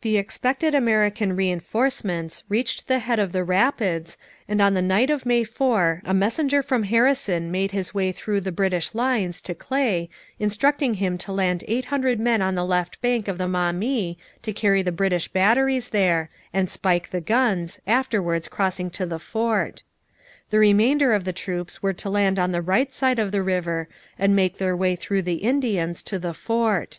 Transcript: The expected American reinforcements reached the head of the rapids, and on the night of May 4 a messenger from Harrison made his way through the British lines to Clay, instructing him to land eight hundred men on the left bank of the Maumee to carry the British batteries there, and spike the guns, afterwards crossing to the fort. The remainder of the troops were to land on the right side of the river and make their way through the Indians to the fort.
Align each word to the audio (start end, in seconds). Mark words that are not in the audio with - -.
The 0.00 0.16
expected 0.18 0.74
American 0.74 1.36
reinforcements 1.36 2.42
reached 2.48 2.88
the 2.88 2.98
head 2.98 3.20
of 3.20 3.30
the 3.30 3.44
rapids, 3.44 4.16
and 4.48 4.60
on 4.60 4.74
the 4.74 4.82
night 4.82 5.10
of 5.10 5.24
May 5.24 5.44
4 5.44 6.02
a 6.04 6.12
messenger 6.12 6.60
from 6.60 6.82
Harrison 6.82 7.52
made 7.52 7.70
his 7.70 7.94
way 7.94 8.10
through 8.10 8.40
the 8.40 8.50
British 8.50 8.96
lines 8.96 9.40
to 9.42 9.54
Clay, 9.54 10.10
instructing 10.40 10.94
him 10.94 11.16
to 11.18 11.30
land 11.30 11.62
eight 11.68 11.84
hundred 11.84 12.18
men 12.18 12.42
on 12.42 12.56
the 12.56 12.64
left 12.64 13.00
bank 13.00 13.28
of 13.28 13.38
the 13.38 13.46
Maumee 13.46 14.18
to 14.42 14.52
carry 14.52 14.82
the 14.82 14.90
British 14.90 15.28
batteries 15.28 15.90
there, 15.90 16.30
and 16.52 16.68
spike 16.68 17.10
the 17.10 17.20
guns, 17.20 17.78
afterwards 17.86 18.48
crossing 18.48 18.90
to 18.90 19.06
the 19.06 19.20
fort. 19.20 19.84
The 20.50 20.58
remainder 20.58 21.12
of 21.12 21.22
the 21.22 21.32
troops 21.32 21.80
were 21.80 21.92
to 21.92 22.10
land 22.10 22.40
on 22.40 22.50
the 22.50 22.60
right 22.60 22.92
side 22.92 23.20
of 23.20 23.30
the 23.30 23.40
river 23.40 23.86
and 24.18 24.34
make 24.34 24.58
their 24.58 24.76
way 24.76 24.96
through 24.96 25.22
the 25.22 25.34
Indians 25.44 26.02
to 26.02 26.18
the 26.18 26.34
fort. 26.34 26.98